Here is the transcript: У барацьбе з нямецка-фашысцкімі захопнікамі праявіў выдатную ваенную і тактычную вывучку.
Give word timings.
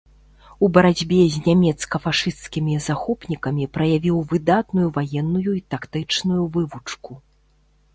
У 0.67 0.69
барацьбе 0.77 1.19
з 1.35 1.41
нямецка-фашысцкімі 1.47 2.75
захопнікамі 2.87 3.69
праявіў 3.79 4.17
выдатную 4.35 4.87
ваенную 5.01 5.51
і 5.61 5.67
тактычную 5.77 6.43
вывучку. 6.59 7.11